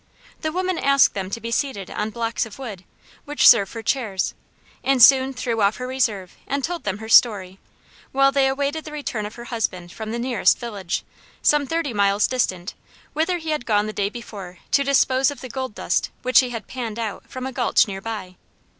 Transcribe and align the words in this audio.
The 0.41 0.51
woman 0.51 0.79
asked 0.79 1.13
them 1.13 1.29
to 1.29 1.39
be 1.39 1.51
seated 1.51 1.91
on 1.91 2.09
blocks 2.09 2.47
of 2.47 2.57
wood, 2.57 2.85
which 3.25 3.47
served 3.47 3.69
for 3.71 3.83
chairs, 3.83 4.33
and 4.83 4.99
soon 4.99 5.31
threw 5.31 5.61
off 5.61 5.75
her 5.77 5.85
reserve 5.85 6.35
and 6.47 6.63
told 6.63 6.85
them 6.85 6.97
her 6.97 7.07
story, 7.07 7.59
while 8.11 8.31
they 8.31 8.47
awaited 8.47 8.83
the 8.83 8.91
return 8.91 9.27
of 9.27 9.35
her 9.35 9.43
husband 9.53 9.91
from 9.91 10.09
the 10.11 10.17
nearest 10.17 10.57
village, 10.57 11.03
some 11.43 11.67
thirty 11.67 11.93
miles 11.93 12.25
distant, 12.25 12.73
whither 13.13 13.37
he 13.37 13.51
had 13.51 13.67
gone 13.67 13.85
the 13.85 13.93
day 13.93 14.09
before 14.09 14.57
to 14.71 14.83
dispose 14.83 15.29
of 15.29 15.41
the 15.41 15.49
gold 15.49 15.75
dust 15.75 16.09
which 16.23 16.39
he 16.39 16.49
had 16.49 16.65
"panned 16.65 16.97
out" 16.97 17.27
from 17.29 17.45
a 17.45 17.51
gulch 17.51 17.87
near 17.87 18.01
by. 18.01 18.37